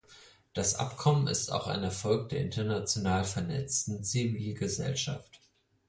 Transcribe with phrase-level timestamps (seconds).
[0.53, 5.39] Das Abkommen ist auch ein Erfolg der international vernetzten Zivilgesellschaft.